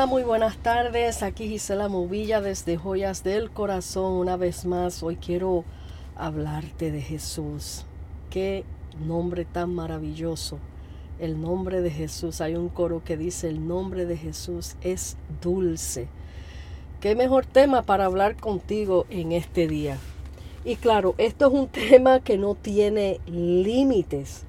Hola, 0.00 0.06
muy 0.06 0.22
buenas 0.22 0.56
tardes. 0.56 1.22
Aquí 1.22 1.46
Gisela 1.46 1.90
Movilla 1.90 2.40
desde 2.40 2.78
Joyas 2.78 3.22
del 3.22 3.50
Corazón. 3.50 4.14
Una 4.14 4.38
vez 4.38 4.64
más, 4.64 5.02
hoy 5.02 5.16
quiero 5.16 5.66
hablarte 6.16 6.90
de 6.90 7.02
Jesús. 7.02 7.84
Qué 8.30 8.64
nombre 9.06 9.44
tan 9.44 9.74
maravilloso. 9.74 10.56
El 11.18 11.42
nombre 11.42 11.82
de 11.82 11.90
Jesús. 11.90 12.40
Hay 12.40 12.54
un 12.54 12.70
coro 12.70 13.04
que 13.04 13.18
dice, 13.18 13.50
el 13.50 13.68
nombre 13.68 14.06
de 14.06 14.16
Jesús 14.16 14.74
es 14.80 15.18
dulce. 15.42 16.08
Qué 17.00 17.14
mejor 17.14 17.44
tema 17.44 17.82
para 17.82 18.06
hablar 18.06 18.36
contigo 18.36 19.04
en 19.10 19.32
este 19.32 19.68
día. 19.68 19.98
Y 20.64 20.76
claro, 20.76 21.14
esto 21.18 21.48
es 21.48 21.52
un 21.52 21.68
tema 21.90 22.20
que 22.20 22.38
no 22.38 22.54
tiene 22.54 23.20
límites. 23.26 24.46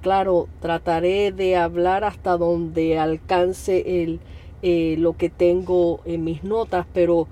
Claro, 0.00 0.48
trataré 0.60 1.32
de 1.32 1.56
hablar 1.56 2.02
hasta 2.02 2.38
donde 2.38 2.98
alcance 2.98 4.02
el, 4.02 4.20
eh, 4.62 4.96
lo 4.98 5.16
que 5.16 5.30
tengo 5.30 6.00
en 6.04 6.24
mis 6.24 6.44
notas, 6.44 6.86
pero 6.92 7.28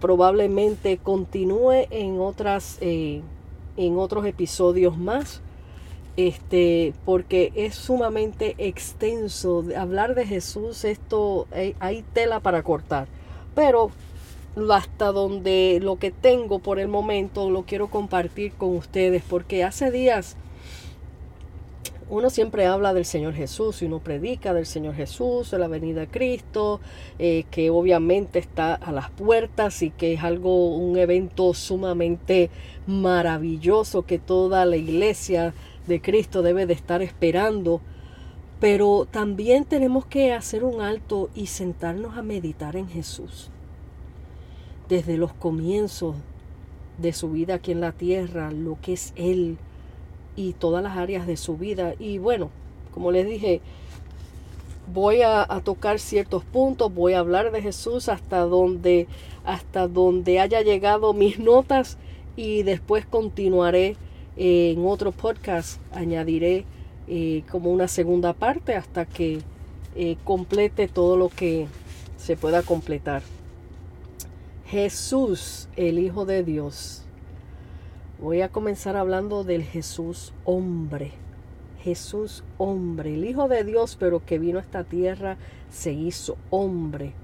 probablemente 0.00 0.98
continúe 0.98 1.86
en 1.90 2.20
otras 2.20 2.78
eh, 2.80 3.20
en 3.76 3.98
otros 3.98 4.26
episodios 4.26 4.96
más. 4.96 5.40
Este 6.16 6.92
porque 7.04 7.52
es 7.54 7.74
sumamente 7.74 8.54
extenso. 8.58 9.64
Hablar 9.76 10.14
de 10.14 10.26
Jesús 10.26 10.84
esto 10.84 11.46
hay, 11.52 11.74
hay 11.80 12.04
tela 12.12 12.40
para 12.40 12.62
cortar. 12.62 13.08
Pero 13.54 13.90
hasta 14.72 15.12
donde 15.12 15.78
lo 15.82 15.98
que 15.98 16.10
tengo 16.10 16.58
por 16.58 16.78
el 16.78 16.88
momento 16.88 17.50
lo 17.50 17.62
quiero 17.62 17.88
compartir 17.88 18.52
con 18.52 18.76
ustedes 18.76 19.22
porque 19.28 19.64
hace 19.64 19.90
días 19.90 20.36
uno 22.10 22.28
siempre 22.28 22.66
habla 22.66 22.92
del 22.92 23.04
Señor 23.04 23.34
Jesús 23.34 23.82
y 23.82 23.86
uno 23.86 24.00
predica 24.00 24.52
del 24.52 24.66
Señor 24.66 24.96
Jesús, 24.96 25.52
de 25.52 25.60
la 25.60 25.68
venida 25.68 26.00
de 26.00 26.08
Cristo, 26.08 26.80
eh, 27.20 27.44
que 27.52 27.70
obviamente 27.70 28.40
está 28.40 28.74
a 28.74 28.90
las 28.90 29.10
puertas 29.10 29.80
y 29.82 29.90
que 29.90 30.14
es 30.14 30.24
algo, 30.24 30.74
un 30.76 30.98
evento 30.98 31.54
sumamente 31.54 32.50
maravilloso 32.88 34.02
que 34.02 34.18
toda 34.18 34.66
la 34.66 34.76
iglesia 34.76 35.54
de 35.86 36.02
Cristo 36.02 36.42
debe 36.42 36.66
de 36.66 36.74
estar 36.74 37.00
esperando. 37.00 37.80
Pero 38.58 39.06
también 39.08 39.64
tenemos 39.64 40.04
que 40.04 40.32
hacer 40.32 40.64
un 40.64 40.80
alto 40.80 41.30
y 41.36 41.46
sentarnos 41.46 42.18
a 42.18 42.22
meditar 42.22 42.74
en 42.74 42.88
Jesús. 42.88 43.50
Desde 44.88 45.16
los 45.16 45.32
comienzos 45.32 46.16
de 46.98 47.12
su 47.12 47.30
vida 47.30 47.54
aquí 47.54 47.70
en 47.70 47.80
la 47.80 47.92
tierra, 47.92 48.50
lo 48.50 48.78
que 48.82 48.94
es 48.94 49.12
Él, 49.14 49.58
y 50.36 50.52
todas 50.52 50.82
las 50.82 50.96
áreas 50.96 51.26
de 51.26 51.36
su 51.36 51.56
vida. 51.56 51.94
Y 51.98 52.18
bueno, 52.18 52.50
como 52.92 53.12
les 53.12 53.26
dije, 53.26 53.60
voy 54.92 55.22
a, 55.22 55.46
tocar 55.64 55.98
ciertos 55.98 56.44
puntos, 56.44 56.92
voy 56.92 57.12
a 57.12 57.20
hablar 57.20 57.52
de 57.52 57.62
Jesús 57.62 58.08
hasta 58.08 58.40
donde, 58.40 59.06
hasta 59.44 59.88
donde 59.88 60.40
haya 60.40 60.62
llegado 60.62 61.12
mis 61.12 61.38
notas 61.38 61.98
y 62.36 62.62
después 62.62 63.06
continuaré 63.06 63.96
eh, 64.36 64.74
en 64.76 64.86
otro 64.86 65.12
podcast, 65.12 65.80
añadiré 65.92 66.64
eh, 67.08 67.42
como 67.50 67.70
una 67.70 67.88
segunda 67.88 68.32
parte 68.32 68.74
hasta 68.74 69.04
que 69.04 69.40
eh, 69.94 70.16
complete 70.24 70.88
todo 70.88 71.16
lo 71.16 71.28
que 71.28 71.66
se 72.16 72.36
pueda 72.36 72.62
completar. 72.62 73.22
Jesús, 74.66 75.68
el 75.76 75.98
Hijo 75.98 76.24
de 76.26 76.44
Dios, 76.44 77.02
Voy 78.20 78.42
a 78.42 78.50
comenzar 78.50 78.96
hablando 78.96 79.44
del 79.44 79.62
Jesús 79.62 80.34
hombre. 80.44 81.12
Jesús 81.82 82.44
hombre, 82.58 83.14
el 83.14 83.24
Hijo 83.24 83.48
de 83.48 83.64
Dios, 83.64 83.96
pero 83.98 84.22
que 84.26 84.38
vino 84.38 84.58
a 84.58 84.62
esta 84.62 84.84
tierra, 84.84 85.38
se 85.70 85.92
hizo 85.92 86.36
hombre. 86.50 87.14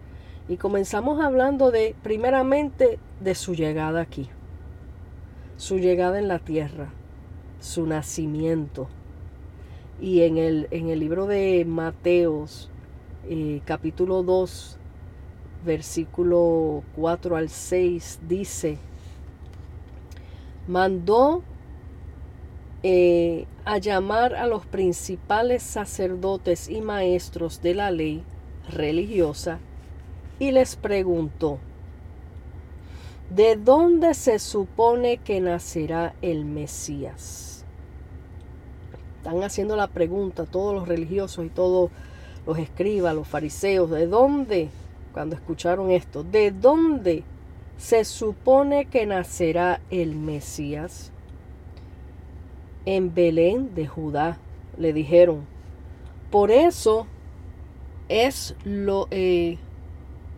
Y 0.48 0.56
comenzamos 0.56 1.20
hablando 1.20 1.70
de, 1.70 1.94
primeramente, 2.02 2.98
de 3.20 3.34
su 3.34 3.54
llegada 3.54 4.00
aquí. 4.00 4.30
Su 5.58 5.76
llegada 5.76 6.18
en 6.18 6.28
la 6.28 6.38
tierra, 6.38 6.88
su 7.60 7.86
nacimiento. 7.86 8.88
Y 10.00 10.22
en 10.22 10.38
el, 10.38 10.66
en 10.70 10.88
el 10.88 11.00
libro 11.00 11.26
de 11.26 11.66
Mateos, 11.66 12.70
eh, 13.28 13.60
capítulo 13.66 14.22
2, 14.22 14.78
versículo 15.62 16.82
4 16.94 17.36
al 17.36 17.50
6, 17.50 18.20
dice, 18.26 18.78
mandó 20.66 21.43
eh, 22.82 23.47
a 23.65 23.78
llamar 23.78 24.34
a 24.34 24.47
los 24.47 24.66
principales 24.66 25.62
sacerdotes 25.62 26.69
y 26.69 26.81
maestros 26.81 27.62
de 27.62 27.75
la 27.75 27.91
ley 27.91 28.22
religiosa 28.71 29.59
y 30.38 30.53
les 30.53 30.76
preguntó, 30.76 31.59
¿de 33.31 33.56
dónde 33.56 34.15
se 34.15 34.38
supone 34.38 35.19
que 35.19 35.41
nacerá 35.41 36.15
el 36.22 36.44
Mesías? 36.44 37.65
Están 39.19 39.43
haciendo 39.43 39.75
la 39.75 39.88
pregunta 39.88 40.44
todos 40.44 40.75
los 40.75 40.87
religiosos 40.87 41.44
y 41.44 41.49
todos 41.49 41.91
los 42.47 42.59
escribas, 42.59 43.15
los 43.15 43.26
fariseos, 43.26 43.91
¿de 43.91 44.06
dónde? 44.06 44.69
Cuando 45.12 45.34
escucharon 45.34 45.91
esto, 45.91 46.22
¿de 46.22 46.53
dónde 46.53 47.25
se 47.76 48.04
supone 48.04 48.87
que 48.87 49.06
nacerá 49.06 49.81
el 49.91 50.14
Mesías. 50.14 51.12
En 52.84 53.14
Belén 53.14 53.75
de 53.75 53.87
Judá 53.87 54.38
le 54.78 54.92
dijeron, 54.92 55.47
por 56.31 56.50
eso 56.50 57.06
es 58.09 58.54
lo, 58.64 59.09
eh, 59.10 59.59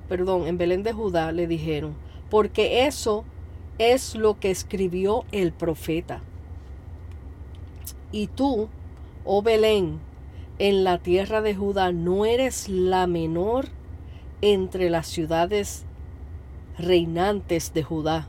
perdón, 0.09 0.47
en 0.47 0.59
Belén 0.59 0.82
de 0.82 0.93
Judá 0.93 1.32
le 1.32 1.47
dijeron, 1.47 1.94
porque 2.31 2.87
eso 2.87 3.25
es 3.78 4.15
lo 4.15 4.38
que 4.41 4.50
escribió 4.50 5.25
el 5.31 5.53
profeta. 5.53 6.22
Y 8.10 8.26
tú, 8.28 8.69
oh 9.25 9.43
Belén, 9.43 10.00
en 10.59 10.84
la 10.84 10.99
tierra 10.99 11.43
de 11.43 11.55
Judá, 11.55 11.93
no 11.93 12.25
eres 12.25 12.69
la 12.69 13.06
menor 13.06 13.66
entre 14.41 14.91
las 14.91 15.06
ciudades 15.06 15.84
reinantes 16.78 17.72
de 17.75 17.83
Judá, 17.83 18.27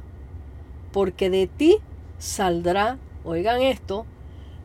porque 0.91 1.29
de 1.29 1.47
ti 1.47 1.77
saldrá, 2.17 2.97
oigan 3.23 3.61
esto, 3.61 4.05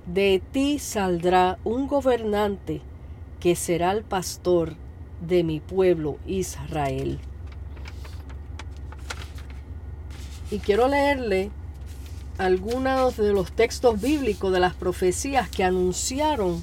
de 0.07 0.43
ti 0.53 0.79
saldrá 0.79 1.59
un 1.65 1.87
gobernante 1.87 2.81
que 3.41 3.57
será 3.57 3.93
el 3.93 4.03
pastor 4.03 4.75
de 5.21 5.45
mi 5.45 5.61
pueblo 5.61 6.19
Israel. 6.27 7.19
Y 10.51 10.59
quiero 10.59 10.89
leerle 10.89 11.51
algunos 12.39 13.17
de 13.17 13.33
los 13.33 13.53
textos 13.53 14.01
bíblicos 14.01 14.53
de 14.53 14.61
las 14.61 14.75
profecías 14.75 15.49
que 15.49 15.65
anunciaron 15.65 16.63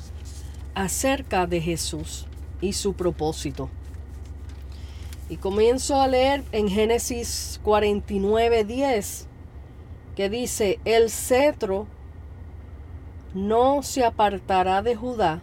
acerca 0.75 1.47
de 1.47 1.61
Jesús 1.61 2.25
y 2.61 2.73
su 2.73 2.93
propósito. 2.93 3.69
Y 5.31 5.37
comienzo 5.37 5.95
a 5.95 6.09
leer 6.09 6.43
en 6.51 6.67
Génesis 6.67 7.61
49, 7.63 8.65
10, 8.65 9.27
que 10.13 10.29
dice, 10.29 10.81
el 10.83 11.09
cetro 11.09 11.87
no 13.33 13.81
se 13.81 14.03
apartará 14.03 14.81
de 14.81 14.97
Judá, 14.97 15.39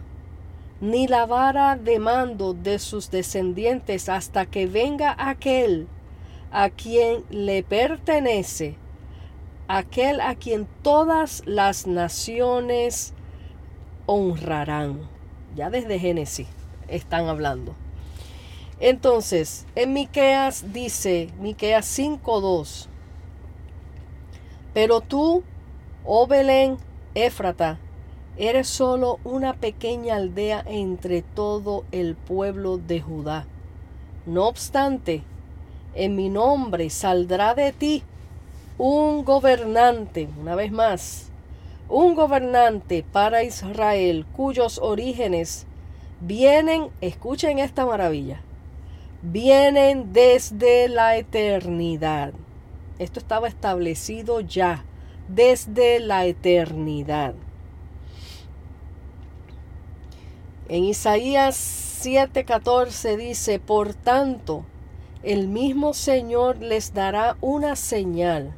ni 0.79 1.07
la 1.07 1.25
vara 1.25 1.75
de 1.75 1.97
mando 1.97 2.53
de 2.53 2.77
sus 2.77 3.09
descendientes 3.09 4.09
hasta 4.09 4.45
que 4.45 4.67
venga 4.67 5.15
aquel 5.17 5.87
a 6.51 6.69
quien 6.69 7.23
le 7.31 7.63
pertenece, 7.63 8.75
aquel 9.67 10.21
a 10.21 10.35
quien 10.35 10.67
todas 10.83 11.41
las 11.47 11.87
naciones 11.87 13.15
honrarán. 14.05 15.09
Ya 15.55 15.71
desde 15.71 15.97
Génesis 15.97 16.47
están 16.87 17.27
hablando. 17.27 17.73
Entonces, 18.79 19.65
en 19.75 19.93
Miqueas 19.93 20.71
dice, 20.71 21.29
Miqueas 21.39 21.85
5:2, 21.85 22.87
pero 24.73 25.01
tú, 25.01 25.43
oh 26.05 26.27
Belén, 26.27 26.77
Éfrata, 27.13 27.77
eres 28.37 28.69
solo 28.69 29.19
una 29.25 29.53
pequeña 29.53 30.15
aldea 30.15 30.63
entre 30.65 31.21
todo 31.21 31.83
el 31.91 32.15
pueblo 32.15 32.77
de 32.77 33.01
Judá. 33.01 33.45
No 34.25 34.47
obstante, 34.47 35.23
en 35.93 36.15
mi 36.15 36.29
nombre 36.29 36.89
saldrá 36.89 37.55
de 37.55 37.73
ti 37.73 38.03
un 38.77 39.25
gobernante, 39.25 40.29
una 40.39 40.55
vez 40.55 40.71
más, 40.71 41.29
un 41.89 42.15
gobernante 42.15 43.03
para 43.11 43.43
Israel 43.43 44.25
cuyos 44.37 44.77
orígenes 44.77 45.65
vienen, 46.21 46.87
escuchen 47.01 47.59
esta 47.59 47.85
maravilla, 47.85 48.41
vienen 49.21 50.13
desde 50.13 50.87
la 50.87 51.17
eternidad. 51.17 52.33
Esto 52.99 53.19
estaba 53.19 53.47
establecido 53.47 54.41
ya 54.41 54.85
desde 55.27 55.99
la 55.99 56.25
eternidad. 56.25 57.35
En 60.67 60.83
Isaías 60.83 61.55
7:14 62.01 63.17
dice, 63.17 63.59
por 63.59 63.93
tanto, 63.93 64.65
el 65.23 65.47
mismo 65.47 65.93
Señor 65.93 66.57
les 66.59 66.93
dará 66.93 67.37
una 67.41 67.75
señal. 67.75 68.53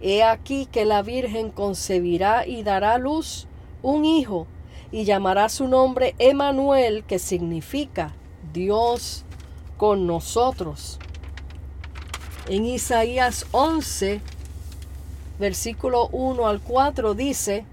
He 0.00 0.22
aquí 0.22 0.66
que 0.66 0.84
la 0.84 1.02
Virgen 1.02 1.50
concebirá 1.50 2.46
y 2.46 2.62
dará 2.62 2.98
luz 2.98 3.46
un 3.82 4.04
hijo, 4.04 4.46
y 4.90 5.04
llamará 5.04 5.48
su 5.48 5.68
nombre 5.68 6.14
Emanuel, 6.18 7.04
que 7.04 7.18
significa 7.18 8.14
Dios 8.52 9.24
con 9.78 10.06
nosotros. 10.06 10.98
En 12.48 12.66
Isaías 12.66 13.46
11, 13.52 14.20
versículo 15.38 16.08
1 16.08 16.46
al 16.46 16.60
4 16.60 17.14
dice, 17.14 17.64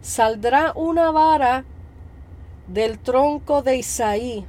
saldrá 0.00 0.72
una 0.74 1.10
vara 1.10 1.64
del 2.68 2.98
tronco 2.98 3.62
de 3.62 3.76
Isaí, 3.76 4.46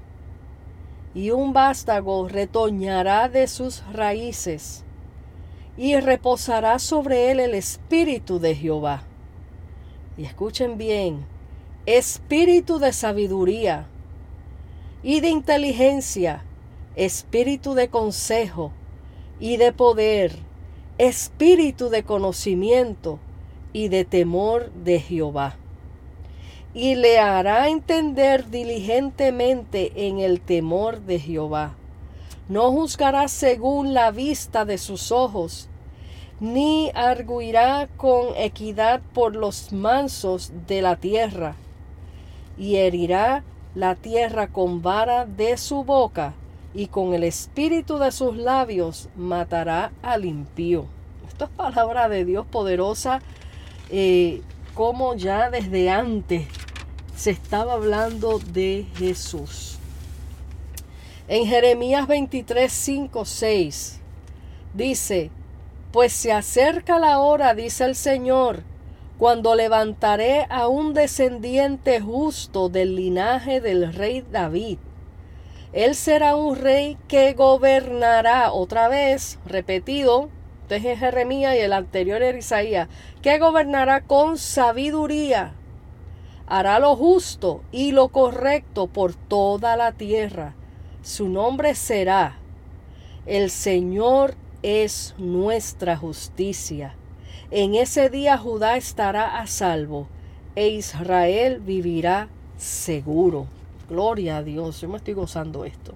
y 1.15 1.31
un 1.31 1.51
vástago 1.51 2.27
retoñará 2.27 3.27
de 3.27 3.47
sus 3.47 3.83
raíces, 3.91 4.83
y 5.75 5.99
reposará 5.99 6.77
sobre 6.77 7.31
él 7.31 7.39
el 7.39 7.55
espíritu 7.55 8.39
de 8.39 8.55
Jehová. 8.55 9.03
Y 10.15 10.25
escuchen 10.25 10.77
bien, 10.77 11.25
espíritu 11.87 12.77
de 12.77 12.93
sabiduría 12.93 13.87
y 15.01 15.21
de 15.21 15.29
inteligencia, 15.29 16.43
espíritu 16.95 17.73
de 17.73 17.89
consejo 17.89 18.71
y 19.39 19.57
de 19.57 19.73
poder, 19.73 20.35
espíritu 20.97 21.89
de 21.89 22.03
conocimiento 22.03 23.19
y 23.73 23.87
de 23.87 24.05
temor 24.05 24.71
de 24.71 24.99
Jehová. 24.99 25.55
Y 26.73 26.95
le 26.95 27.19
hará 27.19 27.69
entender 27.69 28.49
diligentemente 28.49 30.07
en 30.07 30.19
el 30.19 30.41
temor 30.41 31.01
de 31.01 31.19
Jehová. 31.19 31.75
No 32.49 32.71
juzgará 32.71 33.27
según 33.27 33.93
la 33.93 34.11
vista 34.11 34.65
de 34.65 34.77
sus 34.77 35.11
ojos, 35.11 35.69
ni 36.39 36.91
arguirá 36.93 37.87
con 37.95 38.35
equidad 38.35 39.01
por 39.13 39.35
los 39.35 39.71
mansos 39.71 40.51
de 40.67 40.81
la 40.81 40.97
tierra, 40.97 41.55
y 42.57 42.75
herirá 42.75 43.43
la 43.75 43.95
tierra 43.95 44.47
con 44.47 44.81
vara 44.81 45.25
de 45.25 45.57
su 45.57 45.83
boca, 45.83 46.33
y 46.73 46.87
con 46.87 47.13
el 47.13 47.23
espíritu 47.23 47.97
de 47.97 48.11
sus 48.11 48.35
labios 48.35 49.09
matará 49.15 49.91
al 50.01 50.25
impío. 50.25 50.85
Esto 51.27 51.45
es 51.45 51.51
palabra 51.51 52.09
de 52.09 52.25
Dios 52.25 52.45
poderosa, 52.45 53.21
eh, 53.89 54.41
como 54.73 55.15
ya 55.15 55.49
desde 55.49 55.89
antes 55.89 56.47
se 57.15 57.31
estaba 57.31 57.73
hablando 57.73 58.39
de 58.39 58.87
Jesús. 58.95 59.77
En 61.27 61.45
Jeremías 61.45 62.07
23, 62.07 62.71
5, 62.71 63.25
6 63.25 63.99
dice, 64.73 65.29
pues 65.91 66.11
se 66.11 66.33
acerca 66.33 66.97
la 66.97 67.19
hora, 67.19 67.53
dice 67.53 67.85
el 67.85 67.95
Señor, 67.95 68.63
cuando 69.19 69.55
levantaré 69.55 70.47
a 70.49 70.67
un 70.67 70.93
descendiente 70.93 72.01
justo 72.01 72.67
del 72.67 72.95
linaje 72.95 73.61
del 73.61 73.93
rey 73.93 74.25
David 74.31 74.79
él 75.73 75.95
será 75.95 76.35
un 76.35 76.55
rey 76.55 76.97
que 77.07 77.33
gobernará 77.33 78.51
otra 78.53 78.87
vez, 78.87 79.39
repetido, 79.45 80.29
este 80.73 80.93
es 80.93 80.99
Jeremías 80.99 81.55
y 81.55 81.59
el 81.59 81.71
anterior 81.71 82.23
era 82.23 82.35
Isaías, 82.35 82.87
que 83.21 83.37
gobernará 83.37 84.01
con 84.01 84.39
sabiduría. 84.39 85.53
Hará 86.47 86.79
lo 86.79 86.95
justo 86.95 87.61
y 87.71 87.91
lo 87.91 88.07
correcto 88.07 88.87
por 88.87 89.13
toda 89.13 89.75
la 89.75 89.91
tierra. 89.91 90.55
Su 91.03 91.29
nombre 91.29 91.75
será 91.75 92.39
El 93.27 93.51
Señor 93.51 94.33
es 94.63 95.13
nuestra 95.19 95.95
justicia. 95.95 96.95
En 97.51 97.75
ese 97.75 98.09
día 98.09 98.39
Judá 98.39 98.77
estará 98.77 99.39
a 99.39 99.45
salvo 99.45 100.07
e 100.55 100.69
Israel 100.69 101.59
vivirá 101.59 102.29
seguro. 102.57 103.45
Gloria 103.93 104.37
a 104.37 104.43
Dios, 104.43 104.81
yo 104.81 104.89
me 104.89 104.97
estoy 104.97 105.13
gozando 105.13 105.65
esto. 105.65 105.93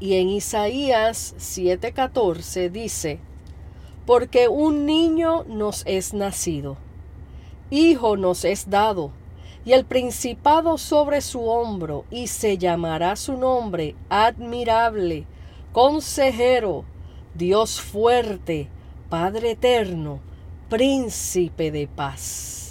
Y 0.00 0.14
en 0.14 0.30
Isaías 0.30 1.34
7:14 1.36 2.70
dice, 2.70 3.20
porque 4.06 4.48
un 4.48 4.86
niño 4.86 5.44
nos 5.44 5.82
es 5.84 6.14
nacido, 6.14 6.78
hijo 7.68 8.16
nos 8.16 8.46
es 8.46 8.70
dado, 8.70 9.10
y 9.66 9.72
el 9.72 9.84
principado 9.84 10.78
sobre 10.78 11.20
su 11.20 11.44
hombro, 11.44 12.06
y 12.10 12.28
se 12.28 12.56
llamará 12.56 13.16
su 13.16 13.36
nombre 13.36 13.94
admirable, 14.08 15.26
consejero, 15.74 16.86
Dios 17.34 17.82
fuerte, 17.82 18.70
Padre 19.10 19.50
eterno, 19.50 20.20
príncipe 20.70 21.70
de 21.70 21.86
paz 21.86 22.63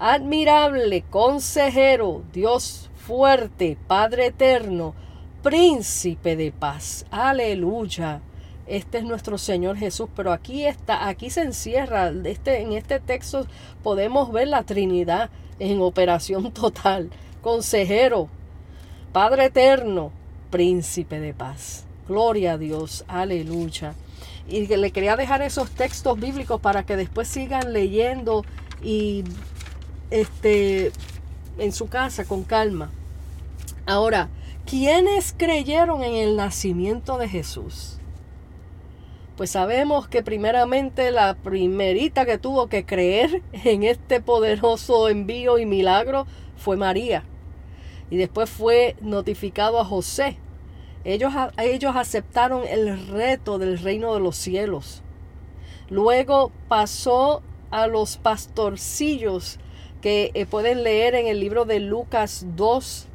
admirable, 0.00 1.04
consejero, 1.10 2.22
Dios 2.32 2.88
fuerte, 2.96 3.76
Padre 3.86 4.26
eterno, 4.28 4.94
príncipe 5.42 6.36
de 6.36 6.52
paz. 6.52 7.04
Aleluya. 7.10 8.22
Este 8.66 8.98
es 8.98 9.04
nuestro 9.04 9.36
Señor 9.36 9.76
Jesús, 9.76 10.08
pero 10.16 10.32
aquí 10.32 10.64
está, 10.64 11.06
aquí 11.06 11.28
se 11.28 11.42
encierra, 11.42 12.10
este, 12.24 12.62
en 12.62 12.72
este 12.72 12.98
texto 12.98 13.46
podemos 13.82 14.32
ver 14.32 14.48
la 14.48 14.62
Trinidad 14.62 15.28
en 15.58 15.82
operación 15.82 16.50
total. 16.54 17.10
Consejero, 17.42 18.28
Padre 19.12 19.46
eterno, 19.46 20.12
príncipe 20.50 21.20
de 21.20 21.34
paz. 21.34 21.84
Gloria 22.08 22.52
a 22.52 22.58
Dios, 22.58 23.04
aleluya. 23.06 23.94
Y 24.48 24.66
le 24.66 24.92
quería 24.92 25.16
dejar 25.16 25.42
esos 25.42 25.70
textos 25.70 26.18
bíblicos 26.18 26.60
para 26.60 26.86
que 26.86 26.96
después 26.96 27.28
sigan 27.28 27.72
leyendo 27.72 28.44
y 28.82 29.24
este, 30.10 30.92
en 31.58 31.72
su 31.72 31.88
casa 31.88 32.24
con 32.24 32.44
calma. 32.44 32.90
Ahora, 33.86 34.28
¿quiénes 34.66 35.34
creyeron 35.36 36.02
en 36.02 36.14
el 36.14 36.36
nacimiento 36.36 37.18
de 37.18 37.28
Jesús? 37.28 37.98
Pues 39.36 39.50
sabemos 39.50 40.06
que 40.06 40.22
primeramente 40.22 41.10
la 41.10 41.34
primerita 41.34 42.26
que 42.26 42.38
tuvo 42.38 42.68
que 42.68 42.84
creer 42.84 43.42
en 43.52 43.84
este 43.84 44.20
poderoso 44.20 45.08
envío 45.08 45.58
y 45.58 45.66
milagro 45.66 46.26
fue 46.56 46.76
María. 46.76 47.24
Y 48.10 48.16
después 48.16 48.50
fue 48.50 48.96
notificado 49.00 49.80
a 49.80 49.84
José. 49.84 50.36
Ellos, 51.04 51.32
ellos 51.56 51.96
aceptaron 51.96 52.66
el 52.68 53.08
reto 53.08 53.58
del 53.58 53.78
reino 53.78 54.12
de 54.12 54.20
los 54.20 54.36
cielos. 54.36 55.02
Luego 55.88 56.52
pasó 56.68 57.42
a 57.70 57.86
los 57.86 58.18
pastorcillos 58.18 59.58
que 60.00 60.30
eh, 60.34 60.46
pueden 60.46 60.82
leer 60.82 61.14
en 61.14 61.26
el 61.26 61.40
libro 61.40 61.64
de 61.64 61.80
Lucas 61.80 62.46
2, 62.56 63.06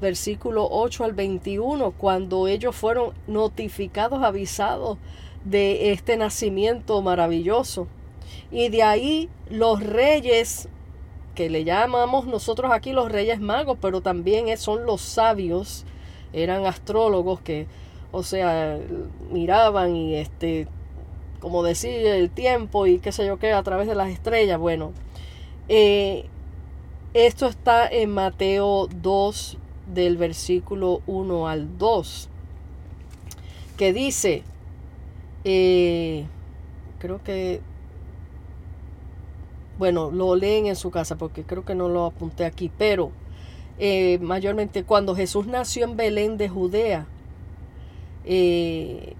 versículo 0.00 0.68
8 0.70 1.04
al 1.04 1.12
21, 1.12 1.92
cuando 1.92 2.48
ellos 2.48 2.74
fueron 2.74 3.12
notificados, 3.26 4.22
avisados 4.22 4.98
de 5.44 5.92
este 5.92 6.16
nacimiento 6.16 7.00
maravilloso. 7.02 7.86
Y 8.50 8.68
de 8.68 8.82
ahí 8.82 9.28
los 9.50 9.82
reyes, 9.82 10.68
que 11.34 11.50
le 11.50 11.64
llamamos 11.64 12.26
nosotros 12.26 12.72
aquí 12.72 12.92
los 12.92 13.10
reyes 13.10 13.40
magos, 13.40 13.78
pero 13.80 14.00
también 14.00 14.56
son 14.58 14.84
los 14.84 15.00
sabios, 15.00 15.84
eran 16.32 16.66
astrólogos 16.66 17.40
que, 17.40 17.66
o 18.10 18.22
sea, 18.22 18.78
miraban 19.30 19.96
y 19.96 20.16
este, 20.16 20.66
como 21.40 21.62
decía, 21.62 22.16
el 22.16 22.30
tiempo 22.30 22.86
y 22.86 22.98
qué 22.98 23.12
sé 23.12 23.26
yo 23.26 23.38
qué, 23.38 23.52
a 23.52 23.62
través 23.62 23.86
de 23.86 23.94
las 23.94 24.10
estrellas. 24.10 24.58
Bueno, 24.58 24.92
eh, 25.74 26.26
esto 27.14 27.46
está 27.46 27.88
en 27.88 28.10
Mateo 28.10 28.88
2 29.00 29.56
del 29.86 30.18
versículo 30.18 31.00
1 31.06 31.48
al 31.48 31.78
2, 31.78 32.28
que 33.78 33.94
dice, 33.94 34.42
eh, 35.44 36.26
creo 36.98 37.22
que, 37.22 37.62
bueno, 39.78 40.10
lo 40.10 40.36
leen 40.36 40.66
en 40.66 40.76
su 40.76 40.90
casa 40.90 41.16
porque 41.16 41.42
creo 41.42 41.64
que 41.64 41.74
no 41.74 41.88
lo 41.88 42.04
apunté 42.04 42.44
aquí, 42.44 42.70
pero 42.76 43.10
eh, 43.78 44.18
mayormente 44.20 44.84
cuando 44.84 45.16
Jesús 45.16 45.46
nació 45.46 45.84
en 45.86 45.96
Belén 45.96 46.36
de 46.36 46.50
Judea, 46.50 47.06
eh, 48.26 49.14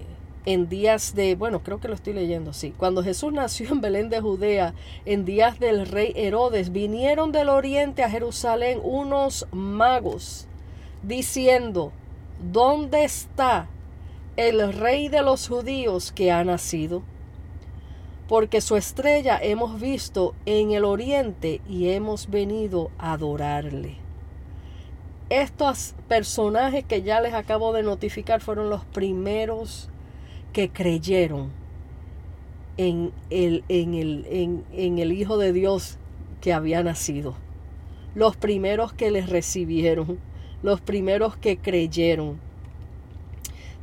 en 0.45 0.67
días 0.67 1.15
de, 1.15 1.35
bueno, 1.35 1.63
creo 1.63 1.79
que 1.79 1.87
lo 1.87 1.93
estoy 1.93 2.13
leyendo, 2.13 2.51
sí. 2.53 2.73
Cuando 2.77 3.03
Jesús 3.03 3.31
nació 3.31 3.69
en 3.69 3.81
Belén 3.81 4.09
de 4.09 4.19
Judea, 4.19 4.73
en 5.05 5.23
días 5.23 5.59
del 5.59 5.85
rey 5.85 6.11
Herodes, 6.15 6.71
vinieron 6.71 7.31
del 7.31 7.49
oriente 7.49 8.03
a 8.03 8.09
Jerusalén 8.09 8.79
unos 8.83 9.47
magos, 9.51 10.47
diciendo, 11.01 11.91
¿dónde 12.51 13.03
está 13.03 13.69
el 14.35 14.73
rey 14.73 15.07
de 15.07 15.21
los 15.21 15.47
judíos 15.47 16.11
que 16.11 16.31
ha 16.31 16.43
nacido? 16.43 17.03
Porque 18.27 18.61
su 18.61 18.75
estrella 18.75 19.37
hemos 19.41 19.79
visto 19.79 20.33
en 20.45 20.71
el 20.71 20.85
oriente 20.85 21.61
y 21.69 21.89
hemos 21.89 22.29
venido 22.29 22.89
a 22.97 23.13
adorarle. 23.13 23.97
estos 25.29 25.95
personajes 26.07 26.83
que 26.85 27.01
ya 27.01 27.19
les 27.19 27.33
acabo 27.33 27.73
de 27.73 27.83
notificar 27.83 28.39
fueron 28.41 28.69
los 28.69 28.85
primeros 28.85 29.89
que 30.53 30.69
creyeron 30.69 31.51
en 32.77 33.11
el, 33.29 33.63
en 33.67 33.93
el, 33.93 34.63
en, 34.71 34.99
el 34.99 35.11
Hijo 35.11 35.37
de 35.37 35.51
Dios 35.51 35.97
que 36.41 36.53
había 36.53 36.83
nacido. 36.83 37.35
Los 38.15 38.35
primeros 38.37 38.93
que 38.93 39.11
les 39.11 39.29
recibieron, 39.29 40.19
los 40.61 40.79
primeros 40.79 41.35
que 41.35 41.57
creyeron. 41.57 42.39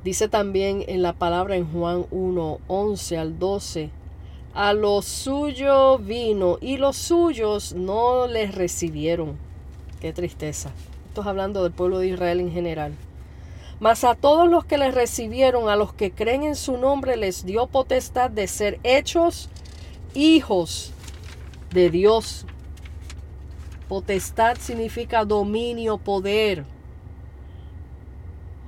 Dice 0.05 0.29
también 0.29 0.85
en 0.87 1.03
la 1.03 1.13
palabra 1.13 1.57
en 1.57 1.71
Juan 1.71 2.07
1, 2.11 2.59
11 2.69 3.19
al 3.19 3.39
12, 3.39 3.91
a 4.55 4.73
los 4.73 5.05
suyos 5.05 6.05
vino 6.05 6.59
y 6.61 6.79
los 6.79 6.97
suyos 6.97 7.75
no 7.75 8.27
les 8.27 8.55
recibieron. 8.55 9.37
Qué 10.01 10.13
tristeza. 10.13 10.71
Esto 11.09 11.21
es 11.21 11.27
hablando 11.27 11.63
del 11.63 11.73
pueblo 11.73 11.99
de 11.99 12.09
Israel 12.09 12.41
en 12.41 12.53
general. 12.53 12.95
Mas 13.81 14.05
a 14.05 14.15
todos 14.15 14.49
los 14.49 14.65
que 14.67 14.77
les 14.77 14.95
recibieron, 14.95 15.71
a 15.71 15.77
los 15.77 15.95
que 15.95 16.13
creen 16.13 16.43
en 16.43 16.55
su 16.55 16.77
nombre, 16.77 17.17
les 17.17 17.47
dio 17.47 17.67
potestad 17.67 18.31
de 18.31 18.47
ser 18.47 18.79
hechos 18.83 19.49
hijos 20.15 20.93
de 21.73 21.89
Dios. 21.89 22.45
Potestad 23.89 24.59
significa 24.59 25.25
dominio, 25.25 25.97
poder 25.97 26.67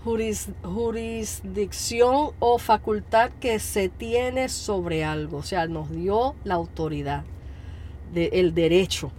jurisdicción 0.03 2.31
o 2.41 2.59
facultad 2.59 3.31
que 3.39 3.61
se 3.61 3.91
tiene 3.91 4.49
sobre 4.49 5.05
algo. 5.05 5.37
O 5.39 5.43
sea, 5.43 5.69
nos 5.69 5.91
dio 5.91 6.35
la 6.45 6.55
autoridad, 6.55 7.25
el 8.15 8.55
derecho 8.55 9.13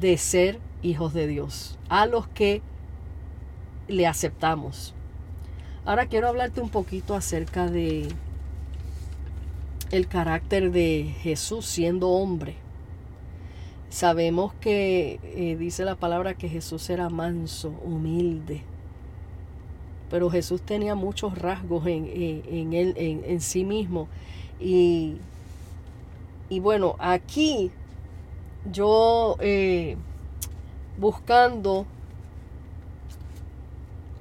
de 0.00 0.16
ser 0.16 0.58
hijos 0.82 1.12
de 1.12 1.26
Dios, 1.26 1.78
a 1.88 2.06
los 2.06 2.28
que 2.28 2.62
le 3.88 4.06
aceptamos. 4.06 4.94
Ahora 5.84 6.06
quiero 6.06 6.28
hablarte 6.28 6.60
un 6.60 6.68
poquito 6.68 7.14
acerca 7.14 7.66
de 7.68 8.08
el 9.90 10.06
carácter 10.06 10.70
de 10.70 11.12
Jesús 11.20 11.66
siendo 11.66 12.10
hombre. 12.10 12.54
Sabemos 13.90 14.54
que 14.54 15.18
eh, 15.22 15.56
dice 15.56 15.84
la 15.84 15.96
palabra 15.96 16.34
que 16.34 16.48
Jesús 16.48 16.88
era 16.88 17.10
manso, 17.10 17.74
humilde, 17.84 18.62
pero 20.08 20.30
Jesús 20.30 20.62
tenía 20.62 20.94
muchos 20.94 21.36
rasgos 21.36 21.86
en, 21.86 22.72
él, 22.72 22.94
en, 22.96 23.40
sí 23.40 23.64
mismo. 23.64 24.08
Y, 24.60 25.16
y, 26.48 26.60
bueno, 26.60 26.94
aquí 27.00 27.70
yo 28.70 29.36
eh, 29.40 29.96
buscando, 30.96 31.86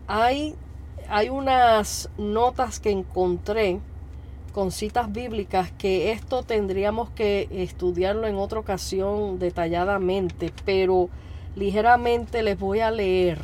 hay, 0.08 0.56
hay 1.14 1.28
unas 1.28 2.10
notas 2.18 2.80
que 2.80 2.90
encontré 2.90 3.82
con 4.54 4.72
citas 4.72 5.12
bíblicas 5.12 5.70
que 5.72 6.14
esto 6.14 6.44
tendríamos 6.44 7.10
que 7.10 7.50
estudiarlo 7.52 8.28
en 8.28 8.38
otra 8.38 8.60
ocasión 8.60 9.38
detalladamente, 9.38 10.54
pero 10.64 11.10
ligeramente 11.54 12.44
les 12.44 12.58
voy 12.58 12.80
a 12.80 12.92
leer 12.92 13.40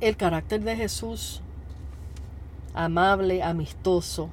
el 0.00 0.16
carácter 0.16 0.60
de 0.62 0.74
Jesús, 0.74 1.42
amable, 2.74 3.44
amistoso, 3.44 4.30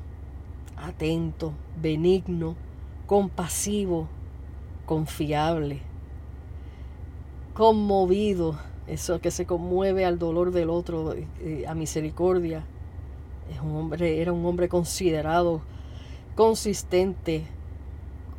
atento, 0.78 1.54
benigno, 1.80 2.56
compasivo, 3.06 4.08
confiable, 4.88 5.82
conmovido, 7.54 8.58
eso 8.88 9.20
que 9.20 9.32
se 9.32 9.46
conmueve 9.46 10.06
al 10.06 10.20
dolor 10.20 10.52
del 10.52 10.70
otro, 10.70 11.16
a 11.68 11.74
misericordia. 11.74 12.64
Es 13.54 13.62
un 13.62 13.76
hombre, 13.76 14.22
era 14.22 14.32
un 14.32 14.46
hombre 14.46 14.70
considerado, 14.70 15.62
consistente, 16.36 17.44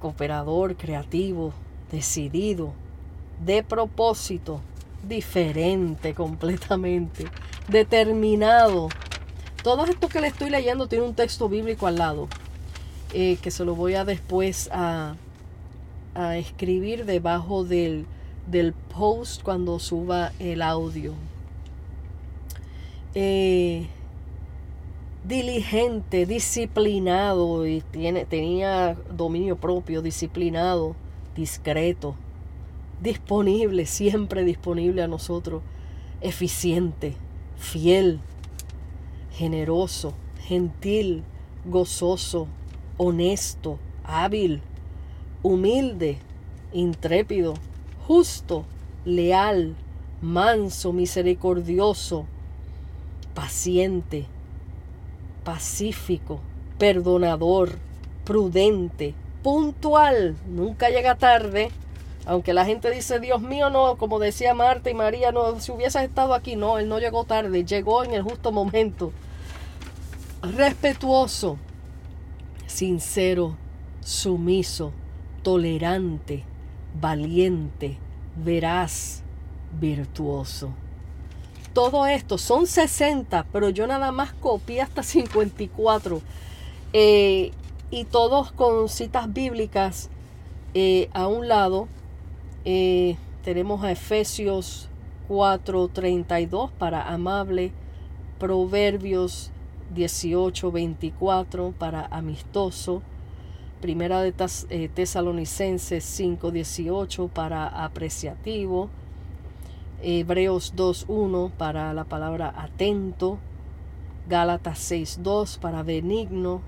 cooperador, 0.01 0.77
creativo, 0.77 1.53
decidido, 1.91 2.73
de 3.45 3.63
propósito, 3.63 4.61
diferente 5.09 6.15
completamente, 6.15 7.27
determinado. 7.69 8.89
Todo 9.63 9.85
esto 9.87 10.09
que 10.09 10.21
le 10.21 10.29
estoy 10.29 10.51
leyendo 10.51 10.89
tiene 10.89 11.05
un 11.05 11.15
texto 11.15 11.49
bíblico 11.49 11.87
al 11.87 11.97
lado, 11.97 12.29
eh, 13.13 13.39
que 13.41 13.51
se 13.51 13.65
lo 13.65 13.75
voy 13.75 13.95
a 13.95 14.05
después 14.05 14.69
a, 14.73 15.17
a 16.15 16.37
escribir 16.37 17.07
debajo 17.07 17.65
del, 17.65 18.07
del, 18.47 18.73
post 18.73 19.43
cuando 19.43 19.79
suba 19.79 20.33
el 20.39 20.63
audio. 20.63 21.15
Eh, 23.15 23.87
diligente, 25.25 26.27
disciplinado, 26.27 27.67
y 27.67 27.81
tiene, 27.81 28.25
tenía 28.25 28.97
dominio 29.17 29.57
propio, 29.57 30.03
disciplinado, 30.03 30.95
discreto, 31.35 32.15
disponible, 33.03 33.87
siempre 33.87 34.45
disponible 34.45 35.03
a 35.03 35.09
nosotros, 35.09 35.63
eficiente, 36.21 37.15
fiel, 37.57 38.21
generoso, 39.33 40.15
gentil, 40.41 41.23
gozoso, 41.65 42.47
honesto, 42.97 43.79
hábil, 44.05 44.61
humilde, 45.43 46.19
intrépido, 46.73 47.55
justo, 48.07 48.65
leal, 49.05 49.75
manso, 50.21 50.93
misericordioso, 50.93 52.27
paciente, 53.35 54.27
pacífico, 55.45 56.41
perdonador, 56.79 57.79
prudente, 58.25 59.15
puntual, 59.43 60.37
nunca 60.49 60.89
llega 60.89 61.17
tarde, 61.17 61.71
aunque 62.27 62.55
la 62.55 62.65
gente 62.65 62.91
dice, 62.91 63.21
Dios 63.21 63.43
mío, 63.43 63.69
no, 63.69 63.97
como 63.97 64.19
decía 64.19 64.55
Marta 64.55 64.91
y 64.91 64.95
María, 64.95 65.31
no, 65.31 65.61
si 65.61 65.73
hubieses 65.73 66.03
estado 66.03 66.33
aquí, 66.35 66.57
no, 66.57 66.79
él 66.79 66.89
no 66.89 66.99
llegó 66.99 67.25
tarde, 67.25 67.65
llegó 67.65 68.03
en 68.05 68.15
el 68.15 68.23
justo 68.23 68.51
momento. 68.51 69.13
Respetuoso, 70.43 71.59
sincero, 72.67 73.57
sumiso, 74.01 74.93
tolerante, 75.43 76.45
valiente, 77.01 77.99
veraz, 78.37 79.23
virtuoso. 79.81 80.71
Todo 81.73 82.07
esto 82.07 82.39
son 82.39 82.67
60, 82.67 83.47
pero 83.53 83.69
yo 83.69 83.87
nada 83.87 84.13
más 84.13 84.33
copié 84.33 84.83
hasta 84.83 85.03
54. 85.03 86.23
Eh, 86.93 87.51
y 87.91 88.05
todos 88.05 88.53
con 88.53 88.89
citas 88.89 89.33
bíblicas 89.33 90.09
eh, 90.75 91.09
a 91.13 91.27
un 91.27 91.49
lado 91.49 91.89
eh, 92.65 93.17
tenemos 93.45 93.85
a 93.85 93.93
Efesios 93.93 94.89
4:32 95.29 96.71
para 96.79 97.13
amable, 97.13 97.73
Proverbios 98.39 99.51
18:24 99.95 101.73
para 101.75 102.07
amistoso, 102.07 103.03
Primera 103.85 104.23
de 104.23 104.33
eh, 104.71 104.89
Tesalonicenses 104.89 106.19
5:18 106.19 107.29
para 107.29 107.85
apreciativo, 107.85 108.89
Hebreos 110.03 110.73
2:1 110.75 111.51
para 111.51 111.93
la 111.93 112.05
palabra 112.05 112.55
atento, 112.57 113.37
Gálatas 114.27 114.79
6:2 114.91 115.59
para 115.59 115.83
benigno, 115.83 116.63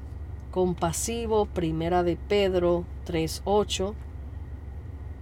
compasivo, 0.51 1.47
Primera 1.47 2.03
de 2.03 2.19
Pedro 2.19 2.85
3:8 3.07 3.95